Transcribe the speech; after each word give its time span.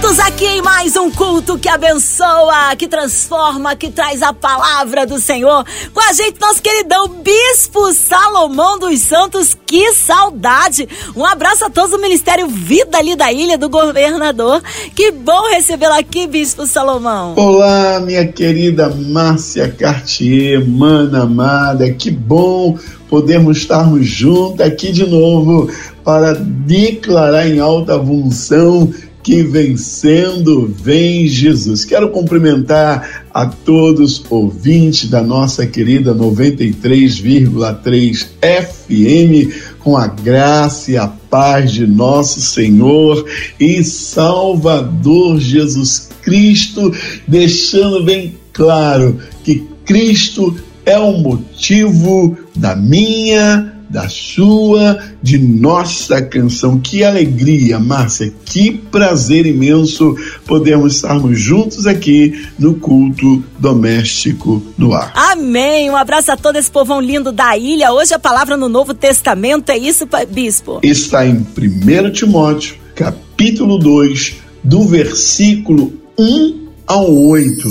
Juntos 0.00 0.20
aqui 0.20 0.44
em 0.44 0.62
mais 0.62 0.94
um 0.94 1.10
culto 1.10 1.58
que 1.58 1.68
abençoa, 1.68 2.76
que 2.78 2.86
transforma, 2.86 3.74
que 3.74 3.90
traz 3.90 4.22
a 4.22 4.32
palavra 4.32 5.04
do 5.04 5.18
Senhor. 5.18 5.64
Com 5.92 6.00
a 6.00 6.12
gente, 6.12 6.40
nosso 6.40 6.62
queridão 6.62 7.08
Bispo 7.08 7.92
Salomão 7.92 8.78
dos 8.78 9.00
Santos. 9.00 9.56
Que 9.66 9.92
saudade! 9.92 10.88
Um 11.16 11.24
abraço 11.26 11.64
a 11.64 11.70
todos 11.70 11.90
do 11.90 11.98
Ministério 11.98 12.46
Vida 12.46 12.96
ali 12.96 13.16
da 13.16 13.32
Ilha 13.32 13.58
do 13.58 13.68
Governador. 13.68 14.62
Que 14.94 15.10
bom 15.10 15.50
recebê-lo 15.50 15.94
aqui, 15.94 16.28
Bispo 16.28 16.64
Salomão. 16.64 17.34
Olá, 17.36 17.98
minha 17.98 18.24
querida 18.28 18.88
Márcia 18.88 19.68
Cartier, 19.68 20.64
mana 20.64 21.22
amada. 21.22 21.90
Que 21.92 22.12
bom 22.12 22.78
podermos 23.10 23.58
estarmos 23.58 24.06
juntos 24.06 24.64
aqui 24.64 24.92
de 24.92 25.04
novo 25.04 25.68
para 26.04 26.34
declarar 26.34 27.48
em 27.48 27.58
alta 27.58 27.98
função 27.98 28.92
que 29.28 29.42
vencendo 29.42 30.74
vem 30.82 31.28
Jesus. 31.28 31.84
Quero 31.84 32.08
cumprimentar 32.08 33.26
a 33.30 33.44
todos 33.44 34.24
ouvintes 34.30 35.10
da 35.10 35.22
nossa 35.22 35.66
querida 35.66 36.14
93,3 36.14 38.26
FM 38.40 39.52
com 39.80 39.98
a 39.98 40.06
graça 40.06 40.92
e 40.92 40.96
a 40.96 41.06
paz 41.06 41.72
de 41.72 41.86
nosso 41.86 42.40
Senhor 42.40 43.22
e 43.60 43.84
Salvador 43.84 45.38
Jesus 45.38 46.08
Cristo, 46.22 46.90
deixando 47.26 48.02
bem 48.04 48.34
claro 48.50 49.18
que 49.44 49.62
Cristo 49.84 50.56
é 50.86 50.98
o 50.98 51.18
motivo 51.18 52.34
da 52.56 52.74
minha 52.74 53.77
da 53.88 54.08
sua, 54.08 54.98
de 55.22 55.38
nossa 55.38 56.20
canção. 56.20 56.78
Que 56.78 57.02
alegria, 57.02 57.78
Márcia, 57.78 58.32
que 58.44 58.72
prazer 58.72 59.46
imenso 59.46 60.14
podermos 60.46 60.96
estarmos 60.96 61.40
juntos 61.40 61.86
aqui 61.86 62.46
no 62.58 62.74
culto 62.74 63.42
doméstico 63.58 64.62
no 64.76 64.92
ar. 64.92 65.12
Amém. 65.14 65.90
Um 65.90 65.96
abraço 65.96 66.30
a 66.32 66.36
todo 66.36 66.56
esse 66.56 66.70
povão 66.70 67.00
lindo 67.00 67.32
da 67.32 67.56
ilha. 67.56 67.92
Hoje 67.92 68.14
a 68.14 68.18
palavra 68.18 68.56
no 68.56 68.68
Novo 68.68 68.94
Testamento 68.94 69.70
é 69.70 69.78
isso, 69.78 70.06
bispo? 70.30 70.80
Está 70.82 71.26
em 71.26 71.36
1 71.36 72.12
Timóteo, 72.12 72.76
capítulo 72.94 73.78
2, 73.78 74.36
do 74.62 74.84
versículo 74.84 75.92
1 76.18 76.68
ao 76.86 77.10
8. 77.10 77.68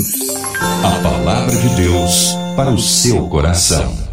A 0.83 0.91
palavra 1.01 1.55
de 1.55 1.69
Deus 1.75 2.35
para 2.55 2.71
o 2.71 2.79
seu 2.79 3.27
coração. 3.27 4.06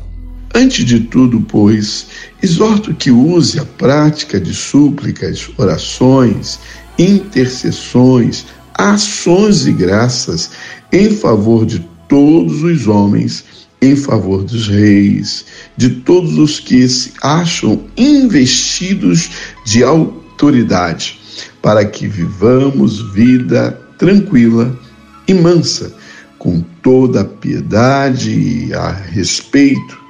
Antes 0.57 0.85
de 0.85 1.01
tudo, 1.01 1.41
pois, 1.41 2.07
exorto 2.41 2.95
que 2.95 3.11
use 3.11 3.59
a 3.59 3.65
prática 3.65 4.39
de 4.39 4.55
súplicas, 4.55 5.51
orações, 5.59 6.61
intercessões, 6.97 8.47
ações 8.73 9.67
e 9.67 9.73
graças 9.73 10.53
em 10.93 11.11
favor 11.11 11.67
de 11.67 11.81
todos 12.09 12.63
os 12.63 12.87
homens, 12.87 13.45
em 13.83 13.97
favor 13.97 14.45
dos 14.45 14.69
reis, 14.69 15.45
de 15.77 15.91
todos 15.91 16.39
os 16.39 16.61
que 16.61 16.89
se 16.89 17.13
acham 17.21 17.83
investidos 17.97 19.31
de 19.67 19.83
autoridade, 19.83 21.19
para 21.61 21.85
que 21.85 22.07
vivamos 22.07 23.03
vida 23.13 23.73
tranquila 23.99 24.79
e 25.27 25.35
mansa, 25.35 25.93
com 26.39 26.61
toda 26.81 27.23
a 27.23 27.25
piedade 27.25 28.31
e 28.31 28.73
a 28.73 28.93
respeito 28.93 30.04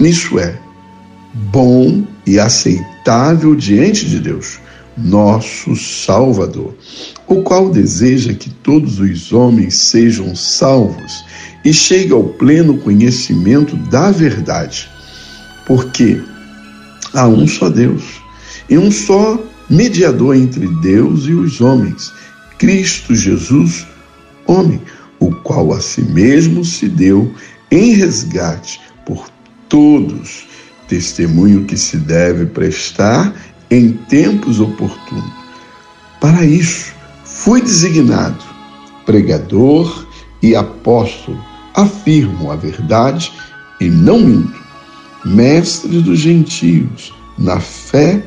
isso 0.00 0.38
é 0.38 0.58
bom 1.52 2.04
e 2.26 2.38
aceitável 2.38 3.54
diante 3.54 4.06
de 4.06 4.20
Deus, 4.20 4.58
nosso 4.96 5.76
Salvador, 5.76 6.74
o 7.26 7.42
qual 7.42 7.70
deseja 7.70 8.32
que 8.32 8.50
todos 8.50 8.98
os 8.98 9.32
homens 9.32 9.74
sejam 9.74 10.34
salvos 10.34 11.24
e 11.64 11.72
cheguem 11.72 12.12
ao 12.12 12.24
pleno 12.24 12.78
conhecimento 12.78 13.76
da 13.76 14.10
verdade. 14.10 14.88
Porque 15.66 16.20
há 17.12 17.26
um 17.26 17.46
só 17.46 17.68
Deus 17.68 18.04
e 18.68 18.78
um 18.78 18.90
só 18.90 19.38
mediador 19.68 20.36
entre 20.36 20.66
Deus 20.80 21.26
e 21.26 21.32
os 21.32 21.60
homens, 21.60 22.12
Cristo 22.58 23.14
Jesus, 23.14 23.86
homem, 24.46 24.80
o 25.18 25.32
qual 25.32 25.72
a 25.72 25.80
si 25.80 26.02
mesmo 26.02 26.64
se 26.64 26.88
deu 26.88 27.32
em 27.70 27.92
resgate 27.92 28.80
por 29.04 29.28
todos, 29.68 30.46
testemunho 30.88 31.64
que 31.64 31.76
se 31.76 31.96
deve 31.96 32.46
prestar 32.46 33.34
em 33.70 33.92
tempos 33.92 34.60
oportunos. 34.60 35.32
Para 36.20 36.44
isso, 36.44 36.92
fui 37.24 37.60
designado 37.60 38.56
pregador 39.06 40.06
e 40.42 40.54
apóstolo, 40.54 41.42
afirmo 41.74 42.50
a 42.50 42.56
verdade 42.56 43.32
e 43.80 43.88
não 43.88 44.20
minto, 44.20 44.60
mestre 45.24 46.00
dos 46.02 46.18
gentios, 46.18 47.14
na 47.38 47.60
fé 47.60 48.22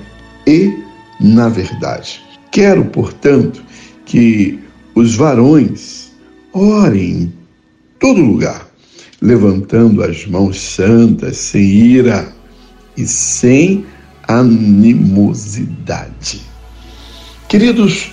e 0.48 0.74
na 1.20 1.50
verdade. 1.50 2.22
Quero, 2.52 2.86
portanto, 2.86 3.62
que 4.06 4.60
os 4.96 5.16
varões 5.16 6.12
orem 6.54 7.12
em 7.12 7.34
todo 8.00 8.22
lugar 8.22 8.69
levantando 9.22 10.04
as 10.04 10.26
mãos 10.26 10.60
santas, 10.60 11.38
sem 11.38 11.62
ira 11.62 12.32
e 12.96 13.06
sem 13.06 13.86
animosidade. 14.28 15.70
Queridos, 17.48 18.12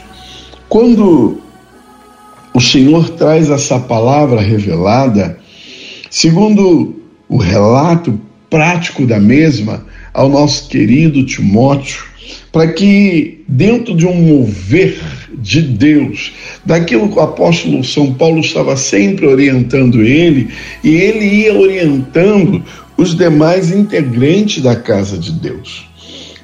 quando 0.69 1.41
o 2.55 2.61
Senhor 2.61 3.11
traz 3.11 3.51
essa 3.51 3.79
palavra 3.79 4.41
revelada, 4.41 5.39
segundo 6.11 6.97
o 7.29 7.37
relato 7.37 8.19
prático 8.49 9.07
da 9.07 9.21
mesma, 9.21 9.85
ao 10.15 10.29
nosso 10.29 10.69
querido 10.69 11.27
Timóteo, 11.27 12.05
para 12.51 12.73
que, 12.73 13.45
dentro 13.47 13.95
de 13.95 14.07
um 14.07 14.15
mover 14.15 14.99
de 15.39 15.61
Deus, 15.61 16.33
daquilo 16.67 17.09
que 17.09 17.19
o 17.19 17.23
apóstolo 17.23 17.83
São 17.85 18.13
Paulo 18.13 18.41
estava 18.41 18.77
sempre 18.77 19.27
orientando 19.27 20.03
ele, 20.03 20.49
e 20.83 20.91
ele 20.91 21.25
ia 21.25 21.55
orientando 21.55 22.63
os 22.99 23.15
demais 23.17 23.71
integrantes 23.71 24.63
da 24.63 24.75
casa 24.75 25.17
de 25.17 25.33
Deus. 25.33 25.87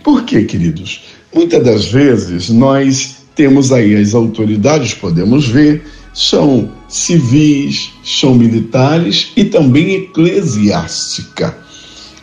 Por 0.02 0.24
quê, 0.24 0.44
queridos? 0.44 1.02
Muitas 1.34 1.64
das 1.64 1.86
vezes 1.86 2.48
nós 2.48 3.16
temos 3.34 3.72
aí 3.72 3.96
as 3.96 4.14
autoridades, 4.14 4.94
podemos 4.94 5.48
ver, 5.48 5.82
são 6.14 6.70
civis, 6.88 7.90
são 8.04 8.34
militares 8.34 9.32
e 9.36 9.44
também 9.44 9.94
eclesiástica. 9.94 11.56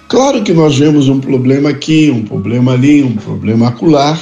Claro 0.07 0.43
que 0.43 0.53
nós 0.53 0.77
vemos 0.77 1.09
um 1.09 1.19
problema 1.19 1.69
aqui, 1.69 2.09
um 2.11 2.23
problema 2.23 2.73
ali, 2.73 3.03
um 3.03 3.15
problema 3.15 3.67
acular, 3.67 4.19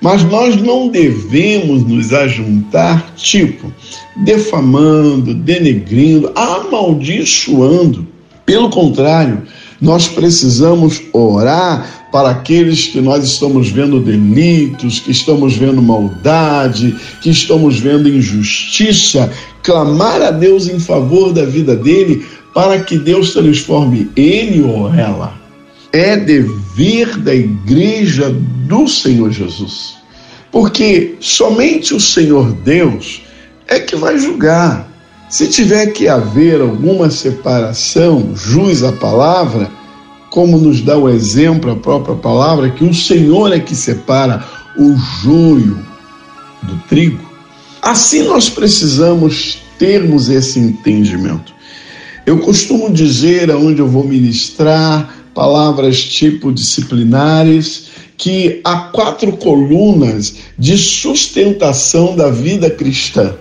mas 0.00 0.24
nós 0.24 0.56
não 0.56 0.88
devemos 0.88 1.84
nos 1.84 2.12
ajuntar, 2.12 3.14
tipo, 3.16 3.72
defamando, 4.16 5.34
denegrindo, 5.34 6.32
amaldiçoando. 6.34 8.06
Pelo 8.46 8.70
contrário, 8.70 9.42
nós 9.80 10.08
precisamos 10.08 11.02
orar 11.12 12.08
para 12.10 12.30
aqueles 12.30 12.86
que 12.86 13.00
nós 13.00 13.24
estamos 13.24 13.70
vendo 13.70 14.00
delitos, 14.00 14.98
que 14.98 15.10
estamos 15.10 15.56
vendo 15.56 15.80
maldade, 15.80 16.96
que 17.22 17.30
estamos 17.30 17.78
vendo 17.78 18.08
injustiça, 18.08 19.30
clamar 19.62 20.20
a 20.22 20.30
Deus 20.30 20.68
em 20.68 20.80
favor 20.80 21.32
da 21.32 21.44
vida 21.44 21.76
dele, 21.76 22.26
para 22.52 22.80
que 22.80 22.98
Deus 22.98 23.32
transforme 23.32 24.10
ele 24.16 24.62
ou 24.62 24.92
ela. 24.92 25.32
É 25.92 26.16
dever 26.16 26.59
da 27.18 27.34
igreja 27.34 28.30
do 28.30 28.88
Senhor 28.88 29.30
Jesus. 29.30 29.96
Porque 30.50 31.16
somente 31.20 31.94
o 31.94 32.00
Senhor 32.00 32.52
Deus 32.52 33.22
é 33.66 33.78
que 33.78 33.96
vai 33.96 34.18
julgar. 34.18 34.88
Se 35.28 35.46
tiver 35.46 35.88
que 35.88 36.08
haver 36.08 36.60
alguma 36.60 37.08
separação, 37.08 38.32
jus 38.34 38.82
a 38.82 38.92
palavra, 38.92 39.70
como 40.30 40.58
nos 40.58 40.80
dá 40.80 40.96
o 40.96 41.08
exemplo 41.08 41.70
a 41.70 41.76
própria 41.76 42.16
palavra, 42.16 42.70
que 42.70 42.84
o 42.84 42.94
Senhor 42.94 43.52
é 43.52 43.60
que 43.60 43.76
separa 43.76 44.44
o 44.76 44.96
joio 45.22 45.78
do 46.62 46.76
trigo. 46.88 47.30
Assim 47.82 48.24
nós 48.24 48.48
precisamos 48.48 49.58
termos 49.78 50.28
esse 50.28 50.58
entendimento. 50.58 51.54
Eu 52.26 52.38
costumo 52.38 52.90
dizer 52.90 53.50
aonde 53.50 53.80
eu 53.80 53.88
vou 53.88 54.04
ministrar 54.04 55.19
palavras 55.40 56.04
tipo 56.04 56.52
disciplinares 56.52 57.86
que 58.18 58.60
há 58.62 58.76
quatro 58.76 59.38
colunas 59.38 60.34
de 60.58 60.76
sustentação 60.76 62.14
da 62.14 62.30
vida 62.30 62.68
cristã. 62.68 63.34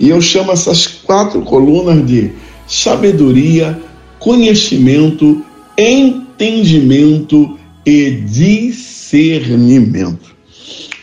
E 0.00 0.08
eu 0.08 0.22
chamo 0.22 0.50
essas 0.50 0.86
quatro 0.86 1.42
colunas 1.42 2.06
de 2.06 2.32
sabedoria, 2.66 3.78
conhecimento, 4.18 5.44
entendimento 5.76 7.58
e 7.84 8.12
discernimento. 8.12 10.34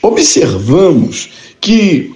Observamos 0.01 1.29
que 1.61 2.11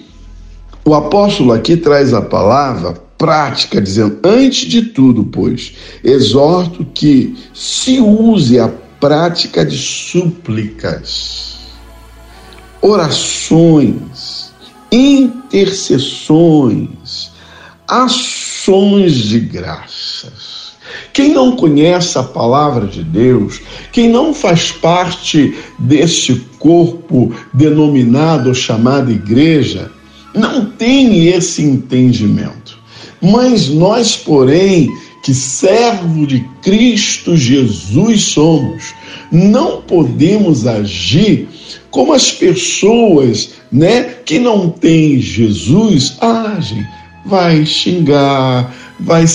o 0.84 0.96
apóstolo 0.96 1.54
aqui 1.54 1.78
traz 1.78 2.16
a 2.16 2.22
palavra 2.24 3.00
prática, 3.18 3.82
dizendo: 3.82 4.20
antes 4.24 4.70
de 4.70 4.84
tudo, 4.84 5.24
pois, 5.24 5.74
exorto 6.04 6.86
que 6.94 7.36
se 7.54 8.00
use 8.00 8.60
a 8.60 8.68
prática 9.00 9.66
de 9.66 9.78
súplicas, 9.78 11.58
orações, 12.82 14.52
intercessões, 14.92 17.32
ações 17.88 19.14
de 19.14 19.40
graças. 19.40 20.58
Quem 21.14 21.32
não 21.34 21.56
conhece 21.56 22.18
a 22.18 22.24
palavra 22.24 22.88
de 22.88 23.04
Deus, 23.04 23.62
quem 23.92 24.10
não 24.10 24.34
faz 24.34 24.72
parte 24.72 25.56
deste 25.80 26.36
corpo 26.60 27.34
denominado 27.54 28.50
ou 28.50 28.56
chamado 28.56 29.12
igreja, 29.12 29.92
não 30.34 30.66
tem 30.66 31.28
esse 31.28 31.62
entendimento. 31.64 32.67
Mas 33.22 33.70
nós, 33.70 34.16
porém, 34.16 34.90
que 35.24 35.34
servo 35.34 36.26
de 36.26 36.40
Cristo 36.62 37.36
Jesus 37.36 38.24
somos, 38.24 38.94
não 39.32 39.82
podemos 39.82 40.66
agir 40.66 41.50
como 41.92 42.14
as 42.14 42.32
pessoas, 42.32 43.52
né, 43.72 44.04
que 44.26 44.40
não 44.40 44.70
têm 44.70 45.20
Jesus 45.20 46.16
agem. 46.22 46.86
Vai 47.26 47.66
xingar, 47.66 48.74
vai 49.00 49.26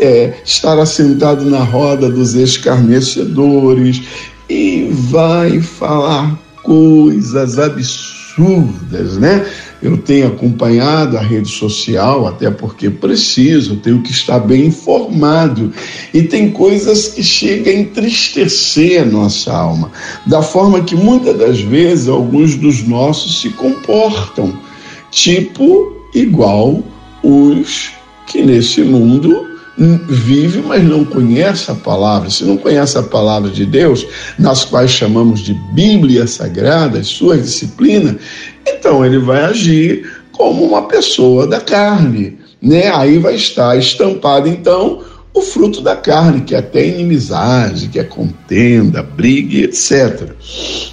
é, 0.00 0.34
estar 0.44 0.78
assentado 0.78 1.44
na 1.44 1.62
roda 1.62 2.10
dos 2.10 2.34
escarnecedores 2.34 4.02
e 4.48 4.88
vai 4.90 5.60
falar 5.60 6.36
coisas 6.64 7.58
absurdas, 7.58 9.16
né? 9.18 9.46
Eu 9.80 9.96
tenho 9.96 10.26
acompanhado 10.26 11.16
a 11.16 11.20
rede 11.20 11.48
social, 11.48 12.26
até 12.26 12.50
porque 12.50 12.90
preciso, 12.90 13.76
tenho 13.76 14.02
que 14.02 14.10
estar 14.10 14.40
bem 14.40 14.66
informado. 14.66 15.72
E 16.12 16.22
tem 16.22 16.50
coisas 16.50 17.08
que 17.08 17.22
chegam 17.22 17.72
a 17.72 17.76
entristecer 17.76 19.02
a 19.02 19.04
nossa 19.04 19.52
alma, 19.52 19.92
da 20.26 20.42
forma 20.42 20.82
que 20.82 20.96
muitas 20.96 21.38
das 21.38 21.60
vezes 21.60 22.08
alguns 22.08 22.56
dos 22.56 22.86
nossos 22.86 23.40
se 23.40 23.50
comportam, 23.50 24.58
tipo 25.10 25.96
igual 26.14 26.82
os 27.22 27.90
que 28.26 28.42
nesse 28.42 28.82
mundo 28.82 29.57
vive, 29.78 30.60
mas 30.60 30.82
não 30.82 31.04
conhece 31.04 31.70
a 31.70 31.74
palavra. 31.74 32.28
Se 32.30 32.44
não 32.44 32.56
conhece 32.56 32.98
a 32.98 33.02
palavra 33.02 33.48
de 33.50 33.64
Deus, 33.64 34.06
nas 34.38 34.64
quais 34.64 34.90
chamamos 34.90 35.40
de 35.40 35.54
Bíblia 35.72 36.26
Sagrada, 36.26 37.02
sua 37.04 37.38
disciplina, 37.38 38.18
então 38.66 39.04
ele 39.04 39.18
vai 39.18 39.44
agir 39.44 40.10
como 40.32 40.64
uma 40.64 40.82
pessoa 40.82 41.46
da 41.46 41.60
carne, 41.60 42.38
né? 42.60 42.90
Aí 42.94 43.18
vai 43.18 43.34
estar 43.34 43.76
estampado 43.76 44.48
então 44.48 45.02
o 45.32 45.40
fruto 45.40 45.80
da 45.80 45.94
carne, 45.94 46.40
que 46.40 46.54
é 46.54 46.58
até 46.58 46.86
inimizade, 46.86 47.88
que 47.88 47.98
é 47.98 48.04
contenda, 48.04 49.02
briga, 49.02 49.58
etc. 49.58 50.30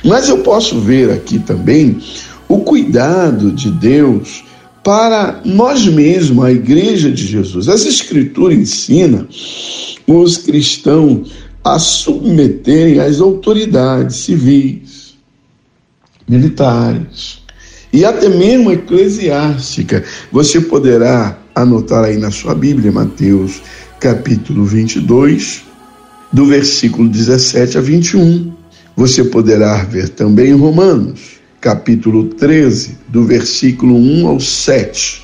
Mas 0.03 0.29
eu 0.29 0.39
posso 0.39 0.79
ver 0.79 1.11
aqui 1.11 1.39
também 1.39 1.97
o 2.47 2.59
cuidado 2.59 3.51
de 3.51 3.71
Deus 3.71 4.44
para 4.85 5.41
nós 5.43 5.87
mesmos, 5.87 6.45
a 6.45 6.51
igreja 6.51 7.11
de 7.11 7.25
Jesus. 7.25 7.67
As 7.67 7.87
escrituras 7.87 8.55
ensinam 8.55 9.27
os 10.05 10.37
cristãos 10.37 11.31
a 11.63 11.79
submeterem 11.79 12.99
às 12.99 13.19
autoridades 13.19 14.17
civis, 14.17 15.15
militares, 16.29 17.39
e 17.91 18.05
até 18.05 18.29
mesmo 18.29 18.71
eclesiástica. 18.71 20.03
Você 20.31 20.61
poderá 20.61 21.35
anotar 21.55 22.03
aí 22.03 22.17
na 22.17 22.29
sua 22.29 22.53
Bíblia, 22.53 22.91
Mateus 22.91 23.63
capítulo 23.99 24.65
22, 24.65 25.63
do 26.31 26.45
versículo 26.45 27.09
17 27.09 27.79
a 27.79 27.81
21. 27.81 28.53
Você 28.95 29.23
poderá 29.23 29.83
ver 29.85 30.09
também 30.09 30.53
Romanos, 30.53 31.34
capítulo 31.65 32.25
13, 32.25 32.95
do 33.07 33.23
versículo 33.23 33.95
1 33.95 34.27
ao 34.27 34.39
7. 34.39 35.23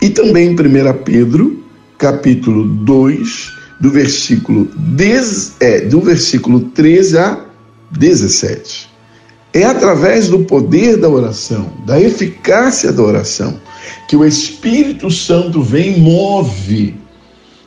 E 0.00 0.08
também 0.08 0.48
em 0.48 0.52
1 0.52 0.56
Pedro, 1.04 1.62
capítulo 1.98 2.64
2, 2.64 3.52
do 3.78 3.90
versículo, 3.90 4.66
10, 4.74 5.56
é, 5.60 5.80
do 5.82 6.00
versículo 6.00 6.60
13 6.60 7.18
a 7.18 7.44
17. 7.90 8.88
É 9.52 9.64
através 9.64 10.28
do 10.28 10.38
poder 10.38 10.96
da 10.96 11.10
oração, 11.10 11.70
da 11.84 12.00
eficácia 12.00 12.90
da 12.90 13.02
oração, 13.02 13.60
que 14.08 14.16
o 14.16 14.24
Espírito 14.24 15.10
Santo 15.10 15.60
vem 15.60 15.98
e 15.98 16.00
move. 16.00 16.94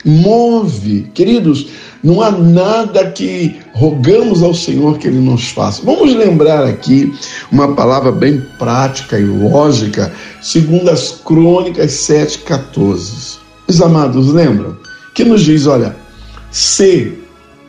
Move. 0.04 1.12
Queridos, 1.14 1.68
não 2.04 2.22
há 2.22 2.32
nada 2.32 3.12
que 3.12 3.60
rogamos 3.74 4.42
ao 4.42 4.54
Senhor 4.54 4.98
que 4.98 5.08
Ele 5.08 5.20
nos 5.20 5.50
faça. 5.50 5.82
Vamos 5.84 6.16
lembrar 6.16 6.66
aqui 6.66 7.14
uma 7.52 7.74
palavra 7.76 8.12
bem 8.12 8.42
prática 8.58 9.20
e 9.20 9.24
lógica, 9.24 10.12
segundo 10.42 10.90
as 10.90 11.12
Crônicas 11.12 11.92
7,14. 11.92 13.38
Os 13.68 13.82
amados 13.82 14.34
lembram? 14.34 14.76
Que 15.14 15.24
nos 15.24 15.42
diz: 15.42 15.68
olha, 15.68 15.96
se 16.50 17.18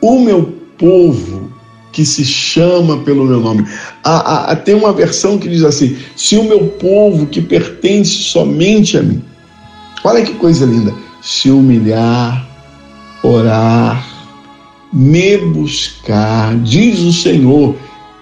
o 0.01 0.19
meu 0.19 0.53
povo 0.77 1.53
que 1.93 2.03
se 2.03 2.25
chama 2.25 2.97
pelo 3.03 3.23
meu 3.23 3.39
nome. 3.39 3.65
Há, 4.03 4.51
há, 4.51 4.55
tem 4.55 4.73
uma 4.73 4.91
versão 4.91 5.37
que 5.37 5.47
diz 5.47 5.63
assim: 5.63 5.95
se 6.15 6.35
o 6.35 6.43
meu 6.43 6.67
povo 6.67 7.27
que 7.27 7.41
pertence 7.41 8.09
somente 8.09 8.97
a 8.97 9.03
mim, 9.03 9.23
olha 10.03 10.23
que 10.23 10.33
coisa 10.33 10.65
linda, 10.65 10.93
se 11.21 11.49
humilhar, 11.49 12.45
orar, 13.21 14.12
me 14.93 15.37
buscar, 15.37 16.55
diz 16.59 16.99
o 16.99 17.11
Senhor, 17.11 17.75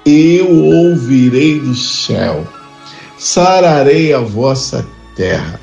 eu 0.06 0.50
ouvirei 0.50 1.60
do 1.60 1.76
céu, 1.76 2.48
sararei 3.18 4.14
a 4.14 4.20
vossa 4.20 4.88
terra, 5.16 5.60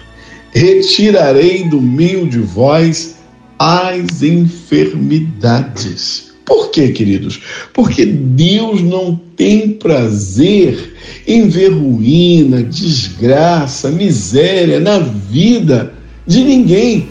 retirarei 0.52 1.66
do 1.68 1.80
meio 1.80 2.28
de 2.28 2.40
vós 2.40 3.16
as 3.58 4.22
enfermidades 4.22 6.28
por 6.48 6.70
quê, 6.70 6.88
queridos? 6.88 7.42
Porque 7.74 8.06
Deus 8.06 8.80
não 8.80 9.20
tem 9.36 9.72
prazer 9.72 10.94
em 11.26 11.46
ver 11.46 11.68
ruína, 11.68 12.62
desgraça, 12.62 13.90
miséria 13.90 14.80
na 14.80 14.98
vida 14.98 15.92
de 16.26 16.42
ninguém, 16.42 17.10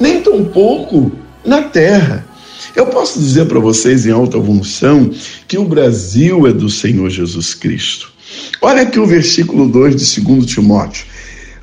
nem 0.00 0.22
tampouco 0.22 1.12
na 1.44 1.60
terra. 1.60 2.26
Eu 2.74 2.86
posso 2.86 3.18
dizer 3.18 3.46
para 3.46 3.58
vocês 3.58 4.06
em 4.06 4.10
alta 4.10 4.40
função 4.40 5.10
que 5.48 5.58
o 5.58 5.64
Brasil 5.64 6.46
é 6.46 6.52
do 6.52 6.68
Senhor 6.68 7.10
Jesus 7.10 7.54
Cristo. 7.54 8.12
Olha 8.62 8.82
aqui 8.82 8.98
o 8.98 9.06
versículo 9.06 9.68
2 9.68 9.96
de 9.96 10.20
2 10.20 10.46
Timóteo. 10.46 11.04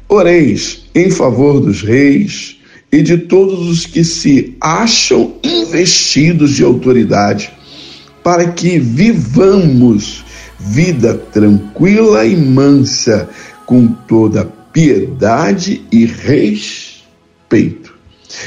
Oreis 0.09 0.85
em 0.93 1.09
favor 1.11 1.59
dos 1.59 1.81
reis, 1.81 2.57
e 2.91 3.01
de 3.01 3.17
todos 3.17 3.67
os 3.67 3.85
que 3.85 4.03
se 4.03 4.55
acham 4.61 5.33
investidos 5.43 6.51
de 6.51 6.63
autoridade, 6.63 7.51
para 8.23 8.49
que 8.51 8.79
vivamos 8.79 10.23
vida 10.59 11.13
tranquila 11.13 12.25
e 12.25 12.35
mansa, 12.35 13.29
com 13.65 13.87
toda 13.87 14.45
piedade 14.71 15.81
e 15.91 16.05
respeito. 16.05 17.93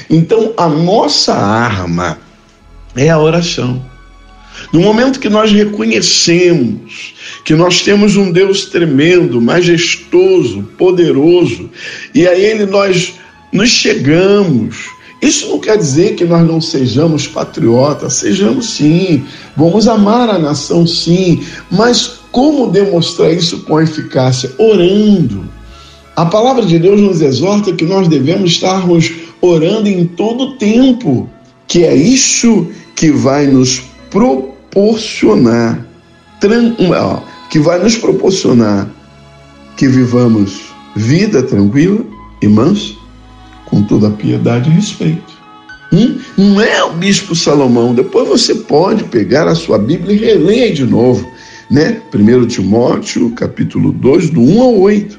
Então, 0.09 0.55
a 0.57 0.69
nossa 0.69 1.35
arma 1.35 2.19
é 2.97 3.09
a 3.11 3.19
oração. 3.19 3.83
No 4.73 4.81
momento 4.81 5.21
que 5.21 5.29
nós 5.29 5.51
reconhecemos 5.53 7.15
que 7.45 7.55
nós 7.55 7.83
temos 7.83 8.17
um 8.17 8.31
Deus 8.31 8.67
tremendo, 8.67 9.41
majestoso, 9.41 10.69
poderoso, 10.77 11.71
e 12.15 12.27
a 12.27 12.39
Ele 12.39 12.67
nós 12.67 13.15
nos 13.53 13.71
chegamos. 13.71 14.77
Isso 15.23 15.49
não 15.49 15.59
quer 15.59 15.77
dizer 15.77 16.15
que 16.15 16.25
nós 16.25 16.47
não 16.47 16.61
sejamos 16.61 17.27
patriotas, 17.27 18.15
sejamos 18.15 18.71
sim, 18.71 19.25
vamos 19.57 19.87
amar 19.87 20.31
a 20.31 20.39
nação 20.39 20.87
sim, 20.87 21.43
mas 21.71 22.21
como 22.33 22.71
demonstrar 22.71 23.33
isso 23.33 23.61
com 23.65 23.81
eficácia? 23.81 24.51
Orando. 24.57 25.45
A 26.17 26.25
palavra 26.25 26.65
de 26.65 26.79
Deus 26.79 27.01
nos 27.01 27.21
exorta 27.21 27.73
que 27.73 27.85
nós 27.85 28.09
devemos 28.09 28.53
estarmos 28.53 29.13
orando 29.41 29.89
em 29.89 30.07
todo 30.07 30.57
tempo, 30.57 31.29
que 31.67 31.85
é 31.85 31.95
isso 31.95 32.69
que 33.01 33.11
vai 33.11 33.47
nos 33.47 33.81
proporcionar, 34.11 35.87
que 37.49 37.59
vai 37.59 37.79
nos 37.83 37.97
proporcionar 37.97 38.91
que 39.75 39.89
vivamos 39.89 40.75
vida 40.95 41.43
tranquila, 41.43 42.05
e 42.43 42.47
manso, 42.47 42.99
com 43.65 43.83
toda 43.85 44.09
a 44.09 44.11
piedade 44.11 44.69
e 44.69 44.75
respeito. 44.75 45.33
Hum? 45.91 46.19
Não 46.37 46.61
é 46.61 46.85
o 46.85 46.93
bispo 46.93 47.35
Salomão. 47.35 47.95
Depois 47.95 48.29
você 48.29 48.55
pode 48.55 49.05
pegar 49.05 49.49
a 49.49 49.55
sua 49.55 49.79
Bíblia 49.79 50.15
e 50.15 50.19
reler 50.19 50.75
de 50.75 50.85
novo. 50.85 51.27
Né? 51.71 52.03
1 52.15 52.49
Timóteo, 52.49 53.31
capítulo 53.31 53.93
2, 53.93 54.29
do 54.29 54.43
1 54.43 54.61
ao 54.61 54.79
8. 54.79 55.19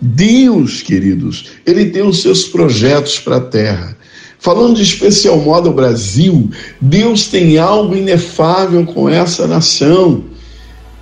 Deus, 0.00 0.80
queridos, 0.80 1.50
ele 1.66 1.90
tem 1.90 2.02
os 2.02 2.22
seus 2.22 2.44
projetos 2.44 3.18
para 3.18 3.36
a 3.36 3.40
terra. 3.40 3.98
Falando 4.44 4.76
de 4.76 4.82
especial 4.82 5.38
modo 5.38 5.70
ao 5.70 5.74
Brasil, 5.74 6.50
Deus 6.78 7.28
tem 7.28 7.56
algo 7.56 7.96
inefável 7.96 8.84
com 8.84 9.08
essa 9.08 9.46
nação. 9.46 10.22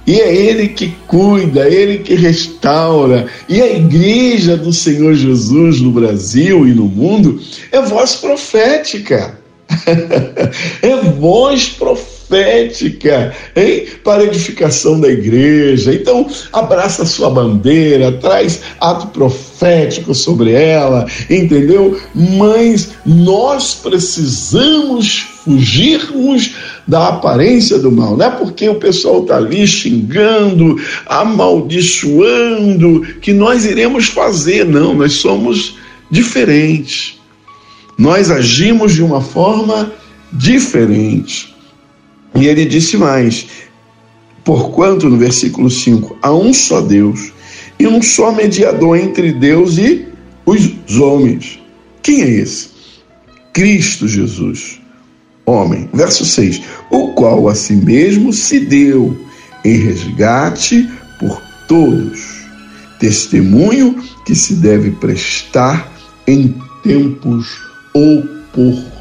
E 0.07 0.21
é 0.21 0.33
Ele 0.33 0.69
que 0.69 0.95
cuida, 1.09 1.69
é 1.69 1.75
Ele 1.75 1.99
que 1.99 2.15
restaura. 2.15 3.27
E 3.49 3.61
a 3.61 3.67
igreja 3.77 4.57
do 4.57 4.73
Senhor 4.73 5.15
Jesus 5.15 5.81
no 5.81 5.91
Brasil 5.91 6.69
e 6.69 6.73
no 6.73 6.85
mundo 6.85 7.43
é 7.73 7.83
voz 7.83 8.15
profética. 8.15 9.37
é 10.81 10.97
voz 11.19 11.67
profética 11.67 12.22
profética, 12.33 13.35
hein? 13.55 13.85
Para 14.03 14.25
edificação 14.25 14.99
da 14.99 15.09
igreja. 15.09 15.93
Então, 15.95 16.27
abraça 16.51 17.03
a 17.03 17.07
sua 17.07 17.29
bandeira, 17.29 18.11
traz 18.13 18.63
ato 18.81 19.09
profético 19.09 20.15
sobre 20.15 20.53
ela, 20.53 21.07
entendeu? 21.29 22.01
Mas 22.15 22.93
nós 23.05 23.75
precisamos 23.75 25.27
fugirmos 25.45 26.55
da 26.89 27.09
aparência 27.09 27.79
do 27.79 27.93
mal, 27.93 28.17
não 28.17 28.25
é 28.27 28.31
porque 28.31 28.69
o 28.69 28.77
pessoal 28.77 29.23
está 29.23 29.37
ali 29.37 29.67
xingando, 29.67 30.81
amaldiçoando, 31.07 33.03
que 33.21 33.33
nós 33.33 33.67
iremos 33.67 34.07
fazer, 34.07 34.65
não, 34.65 34.95
nós 34.95 35.15
somos 35.15 35.77
diferentes. 36.11 37.21
Nós 37.99 38.31
agimos 38.31 38.95
de 38.95 39.03
uma 39.03 39.21
forma 39.21 39.93
diferente. 40.33 41.52
E 42.35 42.47
ele 42.47 42.65
disse 42.65 42.97
mais: 42.97 43.47
Porquanto, 44.45 45.09
no 45.09 45.17
versículo 45.17 45.71
5, 45.71 46.19
há 46.23 46.33
um 46.33 46.53
só 46.53 46.81
Deus 46.81 47.33
e 47.79 47.87
um 47.87 48.03
só 48.03 48.33
mediador 48.33 48.97
entre 48.97 49.33
Deus 49.33 49.79
e 49.79 50.07
os 50.45 50.99
homens. 50.99 51.61
Quem 52.03 52.23
é 52.23 52.31
esse? 52.31 52.71
Cristo 53.53 54.09
Jesus, 54.09 54.81
homem. 55.47 55.89
Verso 55.93 56.25
6: 56.25 56.63
O 56.91 57.09
qual 57.09 57.49
a 57.49 57.55
si 57.55 57.75
mesmo 57.75 58.33
se 58.33 58.61
deu 58.61 59.17
em 59.65 59.77
resgate 59.77 60.89
por 61.19 61.41
todos. 61.69 62.43
Testemunho 62.99 64.03
que 64.25 64.35
se 64.35 64.55
deve 64.55 64.91
prestar 64.93 65.93
em 66.27 66.55
tempos 66.83 67.47
oportunos. 67.95 69.01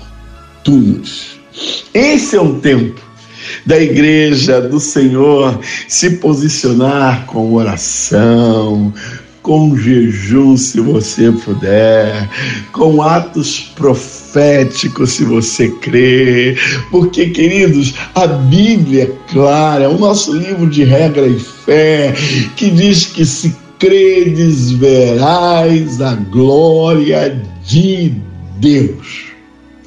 Esse 1.93 2.35
é 2.35 2.41
um 2.41 2.59
tempo 2.59 3.00
da 3.65 3.79
igreja 3.79 4.61
do 4.61 4.79
Senhor 4.79 5.59
se 5.87 6.11
posicionar 6.17 7.25
com 7.25 7.53
oração, 7.53 8.93
com 9.41 9.75
jejum, 9.75 10.55
se 10.55 10.79
você 10.79 11.31
puder, 11.31 12.29
com 12.71 13.01
atos 13.01 13.71
proféticos, 13.75 15.13
se 15.13 15.23
você 15.23 15.69
crê, 15.81 16.55
porque, 16.91 17.29
queridos, 17.29 17.95
a 18.13 18.27
Bíblia 18.27 19.03
é 19.03 19.31
clara, 19.31 19.89
o 19.89 19.97
nosso 19.97 20.33
livro 20.33 20.69
de 20.69 20.83
regra 20.83 21.27
e 21.27 21.39
fé, 21.39 22.13
que 22.55 22.69
diz 22.69 23.07
que 23.07 23.25
se 23.25 23.55
credes, 23.79 24.71
verás 24.71 25.99
a 26.01 26.13
glória 26.13 27.41
de 27.65 28.13
Deus. 28.59 29.30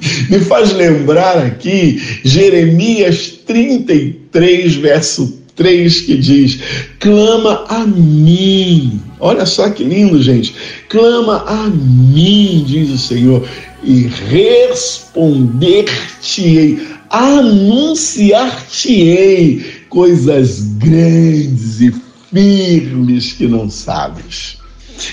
Me 0.29 0.39
faz 0.39 0.73
lembrar 0.73 1.37
aqui 1.37 2.01
Jeremias 2.23 3.39
33, 3.45 4.75
verso 4.75 5.39
3, 5.55 6.01
que 6.01 6.17
diz: 6.17 6.59
clama 6.99 7.63
a 7.69 7.85
mim. 7.85 8.99
Olha 9.19 9.45
só 9.45 9.69
que 9.69 9.83
lindo, 9.83 10.19
gente. 10.21 10.53
Clama 10.89 11.43
a 11.47 11.69
mim, 11.69 12.65
diz 12.67 12.89
o 12.91 12.97
Senhor, 12.97 13.47
e 13.83 14.09
responder-te-ei, 14.29 16.79
anunciar-te-ei 17.09 19.65
coisas 19.89 20.61
grandes 20.77 21.81
e 21.81 21.93
firmes 22.33 23.33
que 23.33 23.47
não 23.47 23.69
sabes. 23.69 24.57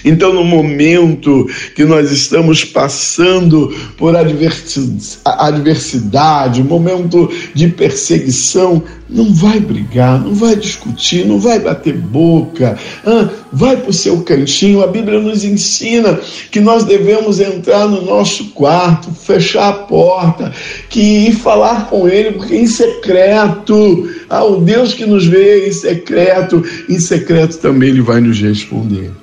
Então, 0.04 0.32
no 0.32 0.44
momento 0.44 1.46
que 1.74 1.84
nós 1.84 2.10
estamos 2.10 2.64
passando 2.64 3.74
por 3.96 4.16
adversidade, 4.16 6.62
momento 6.62 7.30
de 7.54 7.68
perseguição, 7.68 8.82
não 9.12 9.32
vai 9.32 9.60
brigar, 9.60 10.20
não 10.20 10.34
vai 10.34 10.56
discutir, 10.56 11.26
não 11.26 11.38
vai 11.38 11.58
bater 11.58 11.94
boca, 11.94 12.78
ah, 13.04 13.28
vai 13.52 13.76
para 13.76 13.90
o 13.90 13.92
seu 13.92 14.22
cantinho. 14.22 14.82
A 14.82 14.86
Bíblia 14.86 15.20
nos 15.20 15.44
ensina 15.44 16.18
que 16.50 16.60
nós 16.60 16.84
devemos 16.84 17.38
entrar 17.38 17.86
no 17.86 18.02
nosso 18.02 18.50
quarto, 18.50 19.12
fechar 19.12 19.68
a 19.68 19.72
porta, 19.72 20.52
que 20.88 21.28
ir 21.28 21.34
falar 21.34 21.88
com 21.88 22.08
Ele, 22.08 22.32
porque 22.32 22.56
em 22.56 22.66
secreto, 22.66 24.08
ah, 24.30 24.44
o 24.44 24.60
Deus 24.60 24.94
que 24.94 25.04
nos 25.04 25.26
vê 25.26 25.68
em 25.68 25.72
secreto, 25.72 26.64
em 26.88 26.98
secreto 26.98 27.58
também 27.58 27.90
Ele 27.90 28.00
vai 28.00 28.20
nos 28.20 28.40
responder. 28.40 29.21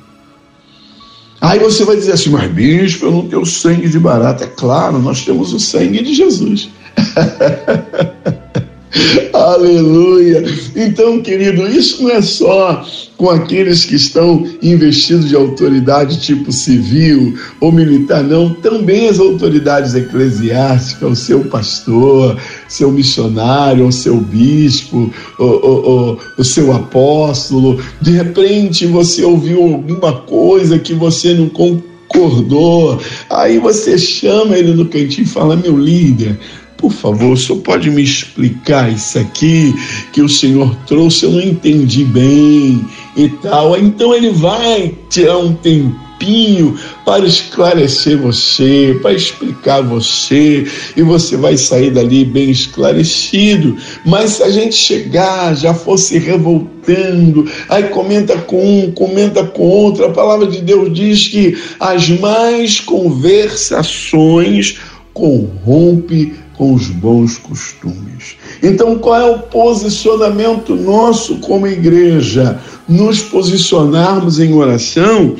Aí 1.41 1.60
você 1.60 1.86
vai 1.86 1.96
dizer 1.96 2.13
assim, 2.13 2.31
mas 2.31 2.51
bispo, 2.51 3.05
eu 3.05 3.12
não 3.12 3.27
tenho 3.27 3.46
sangue 3.46 3.88
de 3.88 4.00
barata. 4.00 4.43
É 4.43 4.48
claro, 4.48 5.00
nós 5.00 5.24
temos 5.24 5.53
o 5.53 5.60
sangue 5.60 6.03
de 6.03 6.13
Jesus. 6.13 6.69
Aleluia! 9.34 10.43
Então, 10.75 11.22
querido, 11.22 11.65
isso 11.67 12.03
não 12.03 12.12
é 12.12 12.22
só 12.22 12.86
com 13.19 13.29
aqueles 13.29 13.83
que 13.83 13.95
estão 13.95 14.47
investidos 14.63 15.27
de 15.27 15.35
autoridade 15.35 16.21
tipo 16.21 16.53
civil 16.53 17.38
ou 17.59 17.69
militar, 17.69 18.23
não. 18.23 18.53
Também 18.53 19.09
as 19.09 19.19
autoridades 19.19 19.93
eclesiásticas, 19.93 21.11
o 21.11 21.15
seu 21.17 21.41
pastor, 21.41 22.38
seu 22.69 22.89
missionário, 22.89 23.85
o 23.85 23.91
seu 23.91 24.15
bispo, 24.15 25.11
o, 25.38 25.43
o, 25.43 26.13
o, 26.13 26.17
o 26.38 26.43
seu 26.45 26.71
apóstolo. 26.71 27.77
De 28.01 28.11
repente 28.11 28.85
você 28.85 29.25
ouviu 29.25 29.63
alguma 29.63 30.13
coisa 30.21 30.79
que 30.79 30.93
você 30.93 31.33
não 31.33 31.49
concordou. 31.49 33.01
Aí 33.29 33.59
você 33.59 33.97
chama 33.97 34.57
ele 34.57 34.71
no 34.71 34.85
cantinho 34.85 35.25
e 35.25 35.29
fala: 35.29 35.57
Meu 35.57 35.77
líder, 35.77 36.39
por 36.79 36.91
favor, 36.93 37.33
o 37.33 37.38
senhor 37.38 37.59
pode 37.59 37.89
me 37.91 38.01
explicar 38.01 38.89
isso 38.91 39.19
aqui 39.19 39.75
que 40.13 40.21
o 40.21 40.29
senhor 40.29 40.74
trouxe? 40.88 41.25
Eu 41.25 41.31
não 41.31 41.41
entendi 41.41 42.05
bem 42.05 42.86
e 43.17 43.27
tal. 43.41 43.77
Então 43.77 44.15
ele 44.15 44.31
vai 44.31 44.95
tirar 45.09 45.38
um 45.39 45.53
tempinho 45.53 46.79
para 47.05 47.25
esclarecer 47.25 48.17
você, 48.17 48.98
para 49.01 49.13
explicar 49.13 49.81
você, 49.81 50.65
e 50.95 51.01
você 51.01 51.36
vai 51.36 51.57
sair 51.57 51.91
dali 51.91 52.24
bem 52.24 52.50
esclarecido. 52.50 53.75
Mas 54.05 54.31
se 54.31 54.43
a 54.43 54.50
gente 54.50 54.75
chegar, 54.75 55.55
já 55.57 55.74
fosse 55.74 56.17
revoltando, 56.17 57.45
aí 57.67 57.83
comenta 57.89 58.38
com 58.38 58.83
um, 58.86 58.91
comenta 58.91 59.43
com 59.43 59.63
outro, 59.63 60.05
a 60.05 60.12
palavra 60.12 60.48
de 60.48 60.62
Deus 60.62 60.93
diz 60.93 61.27
que 61.27 61.57
as 61.77 62.07
mais 62.07 62.79
conversações 62.79 64.77
corrompe 65.13 66.33
com 66.59 66.73
os 66.73 66.89
bons 66.89 67.37
costumes. 67.37 68.35
Então, 68.61 68.99
qual 68.99 69.15
é 69.15 69.25
o 69.33 69.39
posicionamento 69.39 70.75
nosso 70.75 71.37
como 71.37 71.65
igreja? 71.65 72.59
Nos 72.85 73.21
posicionarmos 73.21 74.41
em 74.41 74.53
oração. 74.53 75.37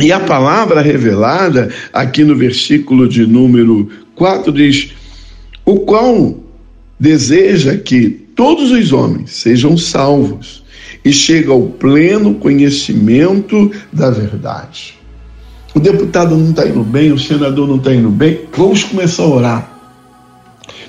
E 0.00 0.10
a 0.10 0.18
palavra 0.18 0.80
revelada 0.80 1.72
aqui 1.92 2.24
no 2.24 2.34
versículo 2.34 3.08
de 3.08 3.24
número 3.24 3.88
4 4.16 4.50
diz: 4.50 4.90
O 5.64 5.76
qual 5.76 6.36
deseja 6.98 7.76
que 7.76 8.10
todos 8.10 8.72
os 8.72 8.92
homens 8.92 9.30
sejam 9.30 9.78
salvos 9.78 10.64
e 11.04 11.12
cheguem 11.12 11.52
ao 11.52 11.62
pleno 11.62 12.34
conhecimento 12.34 13.70
da 13.92 14.10
verdade. 14.10 14.96
O 15.72 15.78
deputado 15.78 16.36
não 16.36 16.50
está 16.50 16.66
indo 16.66 16.82
bem, 16.82 17.12
o 17.12 17.18
senador 17.18 17.68
não 17.68 17.76
está 17.76 17.94
indo 17.94 18.10
bem. 18.10 18.40
Vamos 18.52 18.82
começar 18.82 19.22
a 19.22 19.28
orar 19.28 19.75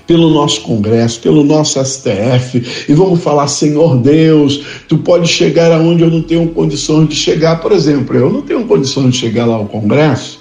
pelo 0.07 0.29
nosso 0.29 0.61
Congresso, 0.61 1.19
pelo 1.19 1.43
nosso 1.43 1.83
STF, 1.83 2.85
e 2.87 2.93
vamos 2.93 3.21
falar: 3.21 3.47
Senhor 3.47 3.97
Deus, 3.97 4.61
tu 4.87 4.97
pode 4.97 5.27
chegar 5.27 5.71
aonde 5.71 6.01
eu 6.01 6.09
não 6.09 6.21
tenho 6.21 6.47
condições 6.49 7.09
de 7.09 7.15
chegar. 7.15 7.59
Por 7.59 7.73
exemplo, 7.73 8.15
eu 8.15 8.31
não 8.31 8.41
tenho 8.41 8.65
condições 8.65 9.11
de 9.11 9.17
chegar 9.19 9.45
lá 9.45 9.55
ao 9.55 9.65
Congresso. 9.65 10.39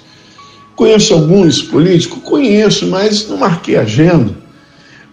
Conheço 0.75 1.13
alguns 1.13 1.61
políticos? 1.61 2.19
Conheço, 2.23 2.87
mas 2.87 3.27
não 3.27 3.37
marquei 3.37 3.75
agenda. 3.75 4.33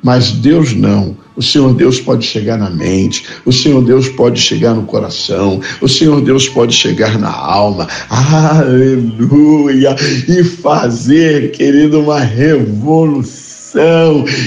Mas 0.02 0.30
Deus 0.30 0.74
não. 0.74 1.16
O 1.36 1.42
Senhor 1.42 1.74
Deus 1.74 1.98
pode 1.98 2.24
chegar 2.24 2.56
na 2.56 2.70
mente, 2.70 3.24
o 3.44 3.52
Senhor 3.52 3.82
Deus 3.82 4.08
pode 4.08 4.40
chegar 4.40 4.72
no 4.72 4.84
coração, 4.84 5.60
o 5.80 5.88
Senhor 5.88 6.20
Deus 6.20 6.48
pode 6.48 6.72
chegar 6.72 7.18
na 7.18 7.32
alma, 7.32 7.88
aleluia, 8.08 9.96
e 10.28 10.44
fazer, 10.44 11.50
querido, 11.50 12.02
uma 12.02 12.20
revolução 12.20 13.53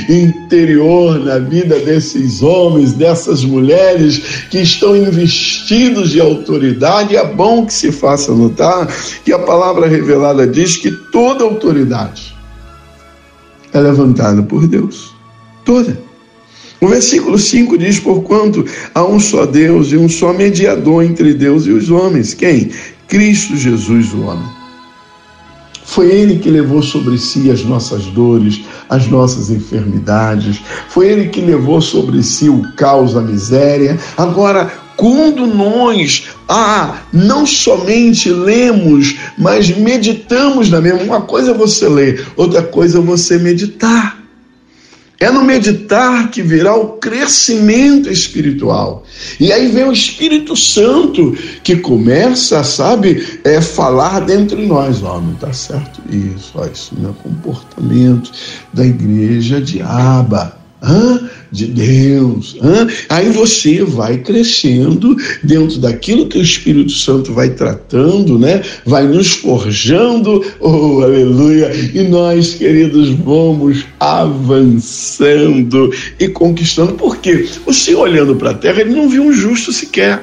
interior 0.10 1.20
na 1.20 1.40
vida 1.40 1.80
desses 1.80 2.42
homens, 2.42 2.94
dessas 2.94 3.44
mulheres 3.44 4.46
que 4.50 4.60
estão 4.60 4.96
investidos 4.96 6.12
de 6.12 6.22
autoridade. 6.22 7.16
É 7.16 7.26
bom 7.26 7.66
que 7.66 7.74
se 7.74 7.92
faça 7.92 8.34
notar 8.34 8.88
que 9.24 9.34
a 9.34 9.40
palavra 9.40 9.88
revelada 9.88 10.48
diz 10.48 10.78
que 10.78 10.92
toda 11.12 11.44
autoridade 11.44 12.36
é 13.74 13.80
levantada 13.80 14.42
por 14.44 14.68
Deus. 14.68 15.14
Toda. 15.66 16.00
O 16.80 16.88
versículo 16.88 17.38
5 17.38 17.78
diz: 17.78 18.00
Porquanto 18.00 18.66
há 18.94 19.04
um 19.04 19.20
só 19.20 19.46
Deus 19.46 19.92
e 19.92 19.98
um 19.98 20.08
só 20.08 20.32
mediador 20.32 21.04
entre 21.04 21.34
Deus 21.34 21.66
e 21.66 21.72
os 21.72 21.90
homens. 21.90 22.34
Quem? 22.34 22.72
Cristo 23.08 23.56
Jesus, 23.56 24.14
o 24.14 24.22
homem. 24.22 24.57
Foi 25.88 26.12
Ele 26.12 26.38
que 26.38 26.50
levou 26.50 26.84
sobre 26.84 27.18
si 27.18 27.50
as 27.50 27.64
nossas 27.64 28.06
dores, 28.08 28.62
as 28.90 29.08
nossas 29.08 29.50
enfermidades. 29.50 30.62
Foi 30.90 31.08
Ele 31.08 31.30
que 31.30 31.40
levou 31.40 31.82
sobre 31.82 32.22
si 32.22 32.50
o 32.50 32.62
caos, 32.76 33.16
a 33.16 33.22
miséria. 33.22 33.98
Agora, 34.18 34.70
quando 34.98 35.48
nós 35.48 36.28
ah, 36.48 37.04
não 37.14 37.46
somente 37.46 38.30
lemos, 38.30 39.16
mas 39.38 39.70
meditamos 39.70 40.70
na 40.70 40.82
mesma, 40.82 41.04
uma 41.04 41.22
coisa 41.22 41.52
é 41.52 41.54
você 41.54 41.88
ler, 41.88 42.28
outra 42.36 42.62
coisa 42.62 43.00
é 43.00 43.02
você 43.02 43.38
meditar. 43.38 44.17
É 45.20 45.32
no 45.32 45.44
meditar 45.44 46.30
que 46.30 46.44
virá 46.44 46.76
o 46.76 46.94
crescimento 46.94 48.10
espiritual. 48.10 49.04
E 49.40 49.52
aí 49.52 49.68
vem 49.68 49.86
o 49.86 49.92
Espírito 49.92 50.56
Santo 50.56 51.36
que 51.64 51.78
começa, 51.78 52.64
sabe, 52.64 53.40
é 53.44 53.60
falar 53.60 54.20
dentro 54.20 54.58
de 54.58 54.68
nós, 54.68 55.02
ó, 55.02 55.20
não 55.20 55.34
está 55.34 55.52
certo 55.52 56.02
isso, 56.10 56.52
ó, 56.54 56.66
isso 56.66 56.96
não 57.00 57.10
é 57.10 57.14
comportamento 57.24 58.32
da 58.72 58.86
igreja 58.86 59.60
de 59.60 59.82
Aba. 59.82 60.56
De 61.50 61.66
Deus. 61.66 62.58
Hã? 62.62 62.88
Aí 63.10 63.30
você 63.30 63.82
vai 63.84 64.18
crescendo 64.18 65.16
dentro 65.44 65.80
daquilo 65.80 66.28
que 66.28 66.38
o 66.38 66.42
Espírito 66.42 66.92
Santo 66.92 67.34
vai 67.34 67.50
tratando, 67.50 68.38
né? 68.38 68.62
Vai 68.86 69.08
nos 69.08 69.32
forjando, 69.32 70.46
oh, 70.60 71.02
aleluia. 71.02 71.72
E 71.74 72.04
nós, 72.04 72.54
queridos, 72.54 73.10
vamos 73.12 73.86
avançando 74.00 75.94
e 76.20 76.28
conquistando. 76.28 76.94
Por 76.94 77.18
quê? 77.18 77.48
Você 77.66 77.96
olhando 77.96 78.36
para 78.36 78.52
a 78.52 78.56
terra, 78.56 78.82
ele 78.82 78.94
não 78.94 79.08
viu 79.08 79.24
um 79.24 79.32
justo 79.32 79.72
sequer. 79.72 80.22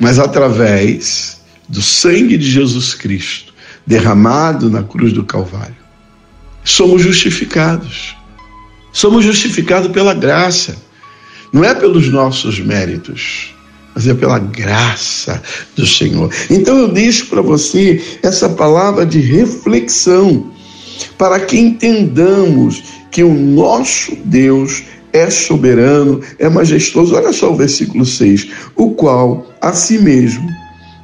Mas 0.00 0.18
através 0.18 1.40
do 1.68 1.82
sangue 1.82 2.36
de 2.36 2.50
Jesus 2.50 2.94
Cristo 2.94 3.52
derramado 3.86 4.70
na 4.70 4.82
cruz 4.82 5.12
do 5.12 5.24
Calvário, 5.24 5.76
somos 6.64 7.02
justificados. 7.02 8.16
Somos 8.94 9.24
justificados 9.24 9.90
pela 9.90 10.14
graça, 10.14 10.76
não 11.52 11.64
é 11.64 11.74
pelos 11.74 12.08
nossos 12.08 12.60
méritos, 12.60 13.52
mas 13.92 14.06
é 14.06 14.14
pela 14.14 14.38
graça 14.38 15.42
do 15.74 15.84
Senhor. 15.84 16.32
Então 16.48 16.78
eu 16.78 16.86
deixo 16.86 17.26
para 17.26 17.42
você 17.42 18.00
essa 18.22 18.48
palavra 18.48 19.04
de 19.04 19.18
reflexão, 19.18 20.52
para 21.18 21.40
que 21.40 21.58
entendamos 21.58 22.84
que 23.10 23.24
o 23.24 23.34
nosso 23.34 24.14
Deus 24.24 24.84
é 25.12 25.28
soberano, 25.28 26.20
é 26.38 26.48
majestoso. 26.48 27.16
Olha 27.16 27.32
só 27.32 27.52
o 27.52 27.56
versículo 27.56 28.06
6: 28.06 28.46
o 28.76 28.92
qual 28.92 29.44
a 29.60 29.72
si 29.72 29.98
mesmo 29.98 30.48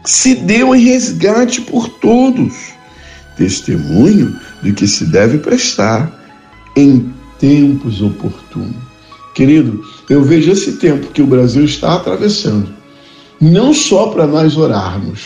se 0.05 0.37
deu 0.37 0.77
em 0.77 0.85
resgate 0.85 1.61
por 1.61 1.89
todos, 1.89 2.55
testemunho 3.37 4.33
do 4.63 4.73
que 4.73 4.87
se 4.87 5.07
deve 5.07 5.39
prestar 5.39 6.17
em 6.77 7.13
tempos 7.41 8.03
oportunos. 8.03 8.77
Querido, 9.35 9.83
eu 10.09 10.23
vejo 10.23 10.53
esse 10.53 10.73
tempo 10.73 11.09
que 11.13 11.23
o 11.23 11.27
Brasil 11.27 11.65
está 11.65 11.95
atravessando, 11.95 12.69
não 13.41 13.73
só 13.73 14.09
para 14.09 14.27
nós 14.27 14.57
orarmos, 14.57 15.21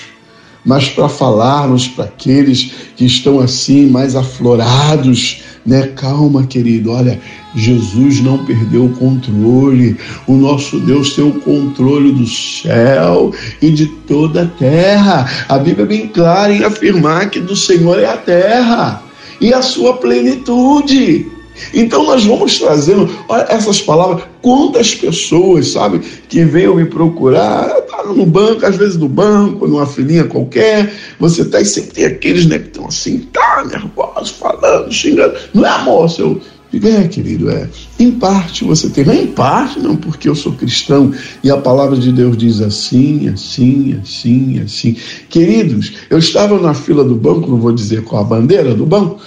mas 0.64 0.88
para 0.88 1.08
falarmos 1.08 1.88
para 1.88 2.04
aqueles 2.04 2.70
que 2.96 3.04
estão 3.04 3.40
assim 3.40 3.86
mais 3.86 4.14
aflorados, 4.14 5.42
né? 5.66 5.88
Calma, 5.88 6.46
querido, 6.46 6.90
olha, 6.90 7.20
Jesus 7.54 8.20
não 8.20 8.44
perdeu 8.44 8.86
o 8.86 8.92
controle. 8.96 9.96
O 10.26 10.34
nosso 10.34 10.78
Deus 10.80 11.14
tem 11.14 11.24
o 11.24 11.40
controle 11.40 12.12
do 12.12 12.26
céu 12.26 13.32
e 13.60 13.70
de 13.70 13.86
toda 13.86 14.42
a 14.42 14.46
terra. 14.46 15.28
A 15.48 15.58
Bíblia 15.58 15.84
é 15.84 15.88
bem 15.88 16.08
clara 16.08 16.52
em 16.52 16.64
afirmar 16.64 17.30
que 17.30 17.40
do 17.40 17.56
Senhor 17.56 17.98
é 17.98 18.06
a 18.06 18.16
terra 18.16 19.02
e 19.40 19.52
a 19.52 19.60
sua 19.60 19.94
plenitude. 19.94 21.33
Então 21.72 22.04
nós 22.04 22.24
vamos 22.24 22.58
trazendo, 22.58 23.08
olha 23.28 23.46
essas 23.48 23.80
palavras, 23.80 24.24
quantas 24.42 24.94
pessoas, 24.94 25.68
sabe, 25.68 26.00
que 26.28 26.44
veio 26.44 26.76
me 26.76 26.84
procurar, 26.84 27.68
tá 27.82 28.04
no 28.04 28.26
banco, 28.26 28.66
às 28.66 28.76
vezes 28.76 28.96
no 28.96 29.08
banco, 29.08 29.66
numa 29.66 29.86
filinha 29.86 30.24
qualquer, 30.24 30.92
você 31.18 31.44
tá 31.44 31.60
e 31.60 31.64
sempre 31.64 31.92
tem 31.92 32.04
aqueles, 32.06 32.46
né, 32.46 32.58
que 32.58 32.66
estão 32.68 32.86
assim, 32.86 33.20
tá 33.32 33.64
nervosos, 33.64 34.30
falando, 34.30 34.92
xingando, 34.92 35.34
não 35.52 35.64
é 35.64 35.70
amor, 35.70 36.08
seu. 36.10 36.40
É, 36.82 37.06
querido, 37.06 37.50
é. 37.50 37.68
Em 38.00 38.10
parte 38.10 38.64
você 38.64 38.88
tem, 38.88 39.04
em 39.08 39.26
parte 39.28 39.78
não, 39.78 39.94
porque 39.94 40.28
eu 40.28 40.34
sou 40.34 40.52
cristão 40.52 41.12
e 41.42 41.48
a 41.48 41.56
palavra 41.56 41.96
de 41.96 42.10
Deus 42.10 42.36
diz 42.36 42.60
assim, 42.60 43.28
assim, 43.28 43.96
assim, 44.02 44.58
assim. 44.58 44.96
Queridos, 45.28 45.92
eu 46.10 46.18
estava 46.18 46.58
na 46.58 46.74
fila 46.74 47.04
do 47.04 47.14
banco, 47.14 47.48
não 47.48 47.58
vou 47.58 47.70
dizer 47.70 48.02
qual 48.02 48.22
a 48.22 48.24
bandeira 48.24 48.74
do 48.74 48.84
banco, 48.84 49.20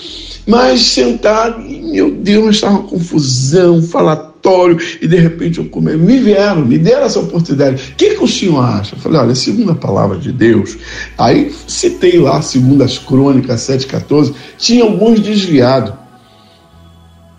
mas 0.48 0.82
sentado, 0.82 1.62
meu 1.62 2.10
Deus, 2.12 2.56
estava 2.56 2.80
confusão, 2.84 3.82
falatório, 3.84 4.78
e 5.02 5.08
de 5.08 5.18
repente 5.18 5.60
eu 5.60 5.66
comi, 5.66 5.98
me 5.98 6.20
vieram, 6.20 6.66
me 6.66 6.78
deram 6.78 7.04
essa 7.04 7.20
oportunidade. 7.20 7.92
O 7.92 7.96
que, 7.96 8.16
que 8.16 8.24
o 8.24 8.28
senhor 8.28 8.64
acha? 8.64 8.96
Eu 8.96 9.00
falei, 9.00 9.20
olha, 9.20 9.36
segundo 9.36 9.74
a 9.74 9.76
palavra 9.76 10.18
de 10.18 10.32
Deus, 10.32 10.78
aí 11.18 11.54
citei 11.68 12.18
lá, 12.18 12.42
segundo 12.42 12.82
as 12.82 12.98
crônicas 12.98 13.60
7,14, 13.62 14.34
tinha 14.58 14.86
alguns 14.86 15.20
desviados. 15.20 15.94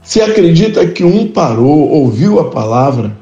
Você 0.03 0.21
acredita 0.21 0.87
que 0.87 1.03
um 1.03 1.29
parou, 1.29 1.89
ouviu 1.89 2.39
a 2.41 2.51
palavra 2.51 3.17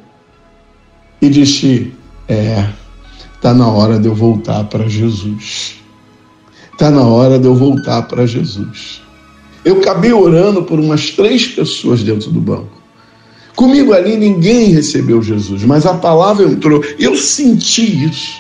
e 1.20 1.29
disse: 1.29 1.92
É, 2.29 2.68
está 3.35 3.53
na 3.53 3.68
hora 3.68 3.99
de 3.99 4.07
eu 4.07 4.14
voltar 4.14 4.64
para 4.64 4.88
Jesus. 4.88 5.77
Está 6.72 6.90
na 6.90 7.03
hora 7.03 7.38
de 7.38 7.46
eu 7.46 7.55
voltar 7.55 8.03
para 8.03 8.27
Jesus. 8.27 9.06
Eu 9.66 9.79
acabei 9.79 10.12
orando 10.12 10.62
por 10.62 10.79
umas 10.79 11.11
três 11.11 11.48
pessoas 11.48 12.00
dentro 12.00 12.31
do 12.31 12.40
banco. 12.40 12.70
Comigo 13.57 13.92
ali 13.92 14.16
ninguém 14.16 14.70
recebeu 14.70 15.20
Jesus, 15.20 15.64
mas 15.64 15.85
a 15.85 15.94
palavra 15.94 16.46
entrou. 16.46 16.85
Eu 17.00 17.16
senti 17.16 18.05
isso. 18.05 18.37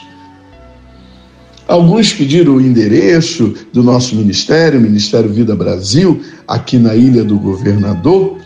Alguns 1.66 2.12
pediram 2.12 2.54
o 2.54 2.60
endereço 2.60 3.52
do 3.72 3.82
nosso 3.82 4.14
ministério, 4.14 4.80
Ministério 4.80 5.28
Vida 5.28 5.56
Brasil, 5.56 6.22
aqui 6.46 6.78
na 6.78 6.94
Ilha 6.94 7.24
do 7.24 7.40
Governador, 7.40 8.38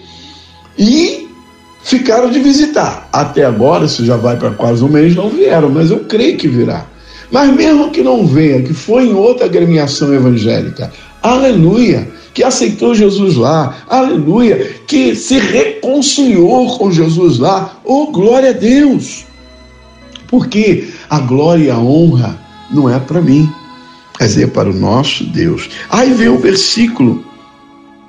e 0.79 1.29
ficaram 1.83 2.31
de 2.31 2.39
visitar. 2.39 3.11
Até 3.13 3.45
agora, 3.45 3.85
isso 3.85 4.07
já 4.07 4.17
vai 4.17 4.39
para 4.39 4.53
quase 4.53 4.83
um 4.83 4.89
mês, 4.89 5.15
não 5.15 5.29
vieram, 5.29 5.69
mas 5.69 5.91
eu 5.91 6.01
creio 6.05 6.39
que 6.39 6.49
virá. 6.49 6.87
Mas 7.31 7.55
mesmo 7.55 7.91
que 7.91 8.03
não 8.03 8.27
venha, 8.27 8.63
que 8.63 8.73
foi 8.73 9.05
em 9.05 9.13
outra 9.13 9.45
agremiação 9.45 10.15
evangélica, 10.15 10.91
aleluia, 11.23 12.09
que 12.33 12.43
aceitou 12.43 12.95
Jesus 12.95 13.37
lá, 13.37 13.79
aleluia, 13.89 14.75
que 14.87 15.15
se 15.15 15.39
reconciliou 15.39 16.79
com 16.79 16.91
Jesus 16.91 17.39
lá, 17.39 17.77
oh 17.85 18.07
glória 18.07 18.51
a 18.51 18.55
Deus. 18.55 19.27
Porque 20.29 20.89
a 21.09 21.19
glória 21.19 21.65
e 21.65 21.71
a 21.71 21.79
honra 21.79 22.39
não 22.71 22.89
é 22.89 22.99
para 22.99 23.21
mim, 23.21 23.51
mas 24.19 24.39
é 24.39 24.47
para 24.47 24.71
o 24.71 24.75
nosso 24.75 25.25
Deus. 25.25 25.69
Aí 25.91 26.13
vem 26.13 26.29
o 26.29 26.39
versículo 26.39 27.25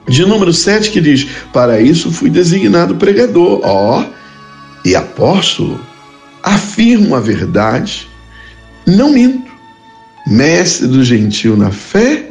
de 0.08 0.26
número 0.26 0.54
7 0.54 0.92
que 0.92 1.02
diz: 1.02 1.28
Para 1.52 1.82
isso 1.82 2.12
fui 2.12 2.30
designado 2.30 2.96
pregador, 2.96 3.62
ó, 3.64 4.06
e 4.86 4.96
apóstolo, 4.96 5.80
afirmo 6.44 7.16
a 7.16 7.20
verdade, 7.20 8.08
não 8.86 9.12
minto, 9.12 9.52
mestre 10.28 10.88
do 10.88 11.04
gentil 11.04 11.58
na 11.58 11.72
fé 11.72 12.31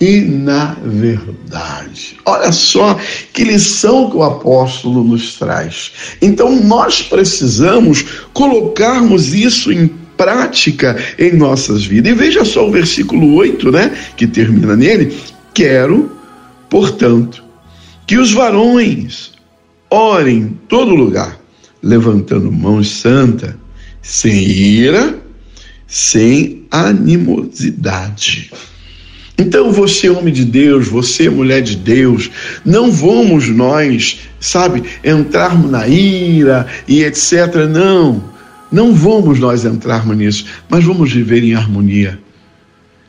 e 0.00 0.20
na 0.20 0.76
verdade. 0.84 2.16
Olha 2.24 2.52
só 2.52 2.98
que 3.32 3.44
lição 3.44 4.10
que 4.10 4.16
o 4.16 4.22
apóstolo 4.22 5.02
nos 5.02 5.38
traz. 5.38 5.92
Então 6.20 6.60
nós 6.62 7.02
precisamos 7.02 8.04
colocarmos 8.32 9.32
isso 9.34 9.72
em 9.72 9.88
prática 10.16 10.96
em 11.18 11.36
nossas 11.36 11.84
vidas. 11.84 12.12
E 12.12 12.14
veja 12.14 12.44
só 12.44 12.66
o 12.66 12.72
versículo 12.72 13.34
8, 13.34 13.70
né, 13.70 13.96
que 14.16 14.26
termina 14.26 14.76
nele: 14.76 15.16
Quero, 15.54 16.12
portanto, 16.68 17.44
que 18.06 18.18
os 18.18 18.32
varões 18.32 19.32
ore 19.90 20.32
em 20.32 20.48
todo 20.68 20.94
lugar, 20.94 21.38
levantando 21.82 22.50
mãos 22.50 22.90
santa, 22.90 23.58
sem 24.02 24.36
ira, 24.36 25.18
sem 25.86 26.66
animosidade. 26.70 28.50
Então, 29.38 29.70
você, 29.70 30.08
homem 30.08 30.32
de 30.32 30.44
Deus, 30.44 30.88
você, 30.88 31.28
mulher 31.28 31.60
de 31.62 31.76
Deus, 31.76 32.30
não 32.64 32.90
vamos 32.90 33.48
nós, 33.48 34.20
sabe, 34.40 34.82
entrarmos 35.04 35.70
na 35.70 35.86
ira 35.86 36.66
e 36.88 37.04
etc. 37.04 37.66
Não, 37.68 38.24
não 38.72 38.94
vamos 38.94 39.38
nós 39.38 39.64
entrarmos 39.64 40.16
nisso, 40.16 40.46
mas 40.70 40.84
vamos 40.84 41.12
viver 41.12 41.44
em 41.44 41.54
harmonia. 41.54 42.18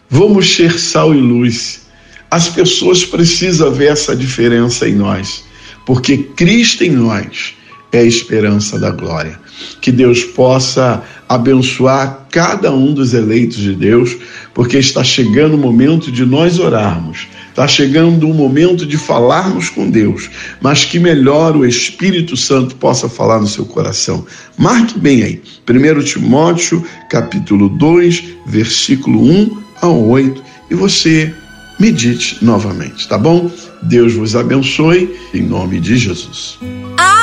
Vamos 0.09 0.53
ser 0.53 0.77
sal 0.77 1.15
e 1.15 1.17
luz. 1.17 1.87
As 2.29 2.49
pessoas 2.49 3.05
precisam 3.05 3.71
ver 3.71 3.91
essa 3.91 4.13
diferença 4.13 4.87
em 4.87 4.95
nós, 4.95 5.45
porque 5.85 6.17
Cristo 6.17 6.83
em 6.83 6.91
nós 6.91 7.53
é 7.91 7.99
a 7.99 8.03
esperança 8.03 8.77
da 8.77 8.91
glória. 8.91 9.39
Que 9.81 9.91
Deus 9.91 10.23
possa 10.23 11.01
abençoar 11.27 12.27
cada 12.31 12.73
um 12.73 12.93
dos 12.93 13.13
eleitos 13.13 13.57
de 13.57 13.73
Deus, 13.73 14.15
porque 14.53 14.77
está 14.77 15.03
chegando 15.03 15.55
o 15.55 15.57
momento 15.57 16.11
de 16.11 16.25
nós 16.25 16.59
orarmos, 16.59 17.27
está 17.49 17.67
chegando 17.67 18.29
o 18.29 18.33
momento 18.33 18.85
de 18.85 18.97
falarmos 18.97 19.69
com 19.69 19.89
Deus, 19.89 20.29
mas 20.61 20.85
que 20.85 20.99
melhor 20.99 21.55
o 21.55 21.65
Espírito 21.65 22.37
Santo 22.37 22.75
possa 22.75 23.09
falar 23.09 23.39
no 23.39 23.47
seu 23.47 23.65
coração. 23.65 24.25
Marque 24.57 24.99
bem 24.99 25.23
aí, 25.23 25.41
1 25.67 26.03
Timóteo, 26.03 26.83
capítulo 27.09 27.69
2, 27.69 28.23
versículo 28.45 29.21
1 29.21 29.57
ao 29.81 30.07
8, 30.07 30.41
e 30.69 30.75
você 30.75 31.33
medite 31.79 32.37
novamente, 32.43 33.07
tá 33.07 33.17
bom? 33.17 33.51
Deus 33.83 34.13
vos 34.13 34.35
abençoe, 34.35 35.15
em 35.33 35.43
nome 35.43 35.79
de 35.79 35.97
Jesus. 35.97 36.57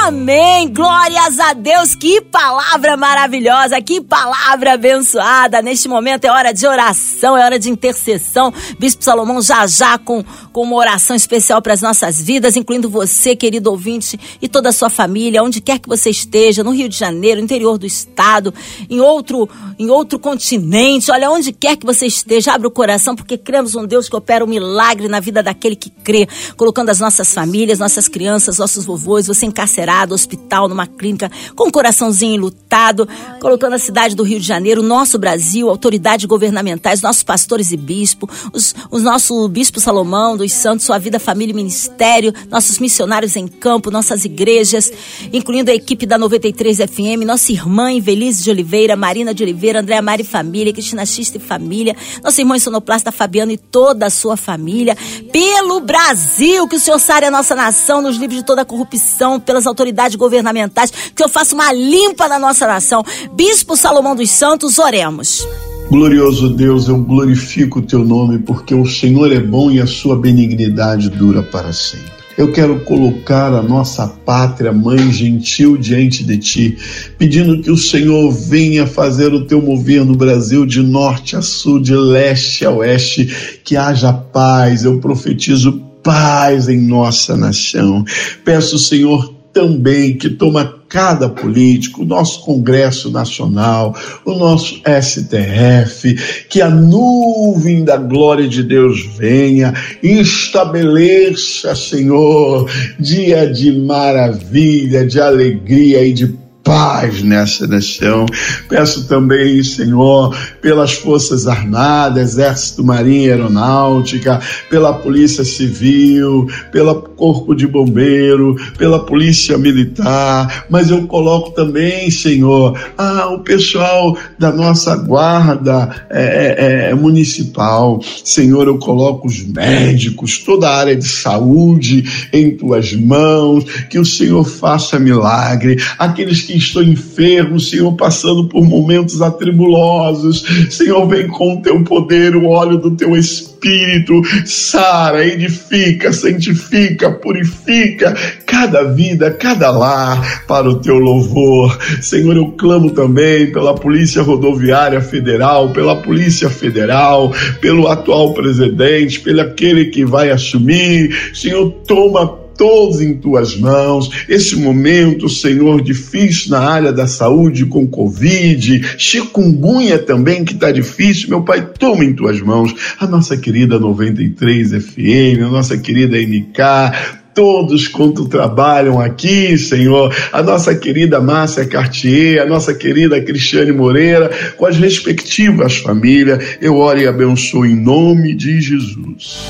Amém! 0.07 0.71
Glórias 0.71 1.40
a 1.40 1.55
Deus! 1.55 1.95
Que 1.95 2.21
palavra 2.21 2.95
maravilhosa, 2.95 3.81
que 3.81 4.03
palavra 4.03 4.75
abençoada! 4.75 5.62
Neste 5.62 5.88
momento 5.88 6.27
é 6.27 6.31
hora 6.31 6.53
de 6.53 6.67
oração, 6.67 7.35
é 7.38 7.43
hora 7.43 7.59
de 7.59 7.71
intercessão. 7.71 8.53
Bispo 8.79 9.03
Salomão 9.03 9.40
já 9.40 9.67
já 9.67 9.97
com, 9.97 10.23
com 10.55 10.62
uma 10.62 10.77
oração 10.77 11.17
especial 11.17 11.61
para 11.61 11.75
as 11.75 11.83
nossas 11.83 12.23
vidas, 12.23 12.55
incluindo 12.57 12.88
você, 12.88 13.35
querido 13.35 13.73
ouvinte, 13.73 14.17
e 14.40 14.47
toda 14.47 14.69
a 14.69 14.73
sua 14.73 14.88
família, 14.88 15.43
onde 15.43 15.61
quer 15.61 15.81
que 15.81 15.88
você 15.88 16.11
esteja, 16.11 16.62
no 16.62 16.71
Rio 16.71 16.88
de 16.88 16.97
Janeiro, 16.97 17.40
interior 17.40 17.77
do 17.77 17.85
estado, 17.85 18.55
em 18.88 19.01
outro, 19.01 19.49
em 19.77 19.90
outro 19.90 20.17
continente, 20.17 21.11
olha, 21.11 21.29
onde 21.29 21.53
quer 21.53 21.77
que 21.77 21.85
você 21.85 22.07
esteja, 22.07 22.53
abre 22.53 22.69
o 22.69 22.71
coração, 22.71 23.17
porque 23.17 23.37
cremos 23.37 23.75
um 23.75 23.85
Deus 23.85 24.09
que 24.09 24.14
opera 24.14 24.45
um 24.45 24.47
milagre 24.47 25.09
na 25.09 25.19
vida 25.19 25.43
daquele 25.43 25.75
que 25.75 25.90
crê, 25.90 26.29
colocando 26.57 26.88
as 26.90 27.01
nossas 27.01 27.35
famílias, 27.35 27.81
nossas 27.81 28.07
crianças, 28.07 28.57
nossos 28.57 28.85
vovôs, 28.85 29.27
você 29.27 29.47
encarcerado 29.47 30.14
hospital, 30.14 30.69
numa 30.69 30.87
clínica, 30.87 31.33
com 31.57 31.67
um 31.67 31.71
coraçãozinho 31.73 32.40
lutado, 32.40 33.09
colocando 33.40 33.73
a 33.73 33.79
cidade 33.79 34.14
do 34.14 34.23
Rio 34.23 34.38
de 34.38 34.47
Janeiro, 34.47 34.85
nosso 34.85 35.19
Brasil, 35.19 35.69
autoridades 35.69 36.27
governamentais, 36.27 37.03
nossos 37.03 37.25
pastores 37.25 37.73
e 37.73 37.77
bispos, 37.77 38.31
os, 38.53 38.73
os 38.88 39.03
nosso 39.03 39.49
bispo 39.49 39.81
Salomão 39.81 40.44
dos 40.45 40.53
Santos, 40.53 40.85
sua 40.85 40.99
vida, 40.99 41.19
família 41.19 41.53
e 41.53 41.57
ministério, 41.57 42.33
nossos 42.51 42.79
missionários 42.79 43.35
em 43.35 43.49
campo, 43.49 43.91
nossas 43.91 44.25
igrejas, 44.25 44.93
incluindo 45.33 45.71
a 45.71 45.75
equipe 45.75 46.05
da 46.05 46.19
93 46.19 46.79
FM, 46.79 47.25
nossa 47.27 47.51
irmã 47.51 47.91
Invelise 47.91 48.45
de 48.45 48.51
Oliveira, 48.51 48.95
Marina 48.95 49.33
de 49.33 49.43
Oliveira, 49.43 49.81
Andréa 49.81 50.03
Mari 50.03 50.23
Família, 50.23 50.73
Cristina 50.73 51.07
Xista 51.07 51.39
e 51.39 51.41
Família, 51.41 51.97
nossa 52.23 52.41
irmã 52.41 52.59
sonoplasta 52.59 53.11
Fabiano 53.11 53.53
e 53.53 53.57
toda 53.57 54.07
a 54.07 54.11
sua 54.11 54.37
família, 54.37 54.97
pelo 55.33 55.81
Brasil, 55.81 56.69
que 56.69 56.77
o 56.77 56.81
Senhor 56.81 56.99
sare 56.99 57.27
a 57.27 57.31
nossa 57.31 57.55
nação, 57.55 58.03
nos 58.03 58.17
livre 58.17 58.37
de 58.37 58.45
toda 58.45 58.63
a 58.63 58.65
corrupção, 58.65 59.41
pelas 59.41 59.67
autoridades 59.67 60.17
governamentais, 60.17 60.93
que 61.15 61.23
eu 61.23 61.29
faça 61.29 61.55
uma 61.55 61.73
limpa 61.73 62.29
na 62.29 62.39
nossa 62.39 62.67
nação. 62.67 63.03
Bispo 63.33 63.77
Salomão 63.77 64.15
dos 64.15 64.31
Santos, 64.31 64.79
oremos. 64.79 65.47
Glorioso 65.95 66.49
Deus, 66.49 66.89
eu 66.89 66.99
glorifico 66.99 67.79
o 67.79 67.83
teu 67.83 68.05
nome, 68.05 68.41
porque 68.41 68.75
o 68.75 68.85
Senhor 68.85 69.31
é 69.31 69.39
bom 69.39 69.71
e 69.71 69.81
a 69.81 69.87
sua 69.87 70.19
benignidade 70.19 71.09
dura 71.09 71.41
para 71.41 71.73
sempre. 71.73 72.11
Eu 72.37 72.51
quero 72.51 72.81
colocar 72.81 73.53
a 73.53 73.63
nossa 73.63 74.09
pátria, 74.09 74.73
mãe 74.73 75.13
gentil, 75.13 75.77
diante 75.77 76.25
de 76.25 76.37
ti, 76.37 76.77
pedindo 77.17 77.63
que 77.63 77.71
o 77.71 77.77
Senhor 77.77 78.29
venha 78.33 78.89
fazer 78.89 79.33
o 79.33 79.47
teu 79.47 79.63
mover 79.63 80.05
no 80.05 80.17
Brasil 80.17 80.67
de 80.67 80.83
norte 80.83 81.37
a 81.37 81.43
sul, 81.43 81.81
de 81.81 81.95
leste 81.95 82.67
a 82.67 82.73
oeste, 82.73 83.61
que 83.63 83.77
haja 83.77 84.13
paz. 84.13 84.85
Eu 84.85 84.99
profetizo 84.99 85.81
paz 86.03 86.69
em 86.69 86.81
nossa 86.81 87.37
nação. 87.37 88.05
Peço, 88.45 88.81
Senhor, 88.81 89.33
também 89.53 90.19
que 90.19 90.29
toma 90.29 90.75
cada 90.95 91.29
político, 91.29 92.03
o 92.03 92.05
nosso 92.05 92.45
Congresso 92.45 93.11
Nacional, 93.11 93.97
o 94.25 94.33
nosso 94.35 94.81
STF, 94.87 96.47
que 96.49 96.63
a 96.63 96.71
nuvem 96.71 97.83
da 97.83 97.97
glória 97.97 98.47
de 98.47 98.63
Deus 98.63 99.05
venha 99.19 99.75
estabeleça, 100.01 101.75
Senhor, 101.75 102.71
dia 102.97 103.45
de 103.45 103.73
maravilha, 103.73 105.05
de 105.05 105.21
alegria 105.21 106.07
e 106.07 106.13
de 106.13 106.44
paz 106.64 107.22
nessa 107.22 107.66
nação. 107.66 108.24
Peço 108.68 109.07
também, 109.07 109.62
Senhor, 109.62 110.35
pelas 110.62 110.94
Forças 110.94 111.46
Armadas, 111.46 112.33
Exército, 112.33 112.83
Marinha, 112.83 113.33
Aeronáutica, 113.33 114.40
pela 114.70 114.94
Polícia 114.94 115.44
Civil, 115.44 116.48
pelo 116.72 117.03
Corpo 117.03 117.55
de 117.55 117.66
Bombeiro, 117.66 118.57
pela 118.79 119.05
Polícia 119.05 119.59
Militar, 119.59 120.64
mas 120.70 120.90
eu 120.90 121.07
coloco 121.07 121.50
também, 121.50 122.11
Senhor, 122.11 122.79
ah, 122.96 123.29
o 123.29 123.40
pessoal 123.40 124.16
da 124.38 124.50
nossa 124.50 124.96
guarda 124.96 126.07
é, 126.11 126.24
é, 126.24 126.90
é, 126.90 126.94
municipal. 126.94 128.00
Senhor, 128.24 128.66
eu 128.66 128.79
coloco 128.79 129.29
os 129.29 129.44
médicos, 129.44 130.38
toda 130.38 130.68
a 130.68 130.77
área 130.77 130.96
de 130.96 131.07
saúde 131.07 132.29
em 132.33 132.57
tuas 132.57 132.94
mãos, 132.94 133.64
que 133.90 133.98
o 133.98 134.05
Senhor 134.05 134.44
faça 134.44 134.98
milagre. 134.98 135.77
Aqueles 135.98 136.40
que 136.40 136.54
estou 136.57 136.83
enfermo, 136.83 137.59
Senhor, 137.61 137.93
passando 137.95 138.49
por 138.49 138.64
momentos 138.64 139.21
atribulosos. 139.23 140.45
Senhor, 140.71 141.07
vem 141.07 141.29
com 141.29 141.55
o 141.55 141.62
teu 141.62 141.83
poder, 141.85 142.37
o 142.37 142.47
óleo 142.47 142.79
do 142.79 142.90
teu 142.93 143.17
Espírito, 143.17 144.21
sara, 144.45 145.27
edifica, 145.27 146.12
santifica, 146.12 147.11
purifica 147.11 148.14
cada 148.45 148.83
vida, 148.85 149.31
cada 149.31 149.71
lar 149.71 150.45
para 150.47 150.69
o 150.69 150.81
teu 150.81 150.99
louvor. 150.99 151.79
Senhor, 152.03 152.37
eu 152.37 152.53
clamo 152.53 152.90
também 152.90 153.51
pela 153.53 153.75
Polícia 153.75 154.23
Rodoviária 154.23 155.01
Federal, 155.01 155.73
pela 155.73 155.97
Polícia 155.97 156.51
Federal, 156.51 157.33
pelo 157.61 157.88
atual 157.88 158.35
presidente, 158.35 159.21
pelo 159.21 159.40
aquele 159.40 159.87
que 159.87 160.05
vai 160.05 160.31
assumir. 160.31 161.14
Senhor, 161.35 161.71
toma 161.87 162.44
todos 162.57 163.01
em 163.01 163.14
tuas 163.14 163.57
mãos. 163.57 164.11
Esse 164.29 164.57
momento, 164.57 165.29
Senhor, 165.29 165.83
difícil 165.83 166.51
na 166.51 166.61
área 166.61 166.93
da 166.93 167.07
saúde 167.07 167.67
com 167.67 167.87
Covid, 167.87 168.97
chikungunya 168.99 169.99
também, 169.99 170.45
que 170.45 170.55
está 170.55 170.71
difícil, 170.71 171.29
meu 171.29 171.43
Pai, 171.43 171.67
toma 171.79 172.05
em 172.05 172.12
tuas 172.12 172.40
mãos 172.40 172.75
a 172.99 173.07
nossa 173.07 173.37
querida 173.37 173.79
93 173.79 174.71
FM, 174.71 175.43
a 175.45 175.49
nossa 175.49 175.77
querida 175.77 176.17
NK, 176.19 177.14
todos 177.35 177.88
quanto 177.88 178.27
trabalham 178.27 179.01
aqui, 179.01 179.59
Senhor, 179.59 180.14
a 180.33 180.43
nossa 180.43 180.75
querida 180.75 181.21
Márcia 181.21 181.67
Cartier, 181.67 182.40
a 182.40 182.47
nossa 182.47 182.73
querida 182.73 183.21
Cristiane 183.21 183.73
Moreira, 183.73 184.31
com 184.57 184.64
as 184.64 184.79
respectivas 184.79 185.77
famílias, 185.77 186.57
eu 186.61 186.77
oro 186.77 187.01
e 187.01 187.07
abençoo 187.07 187.67
em 187.67 187.75
nome 187.75 188.35
de 188.35 188.61
Jesus. 188.61 189.45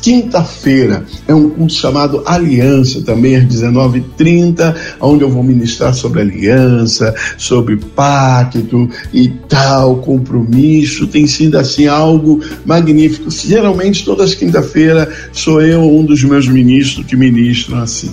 Quinta-feira 0.00 1.04
é 1.26 1.34
um 1.34 1.50
culto 1.50 1.72
chamado 1.72 2.22
Aliança, 2.24 3.02
também 3.02 3.34
às 3.34 3.44
19h30, 3.44 4.76
onde 5.00 5.24
eu 5.24 5.28
vou 5.28 5.42
ministrar 5.42 5.92
sobre 5.92 6.20
aliança, 6.20 7.12
sobre 7.36 7.76
pacto 7.76 8.88
e 9.12 9.28
tal, 9.28 9.96
compromisso. 9.96 11.08
Tem 11.08 11.26
sido 11.26 11.58
assim 11.58 11.88
algo 11.88 12.40
magnífico. 12.64 13.28
Geralmente, 13.30 14.04
todas 14.04 14.30
as 14.30 14.34
quinta-feiras, 14.36 15.08
sou 15.32 15.60
eu 15.60 15.82
um 15.82 16.04
dos 16.04 16.22
meus 16.22 16.46
ministros 16.46 17.04
que 17.04 17.16
ministram 17.16 17.80
assim. 17.80 18.10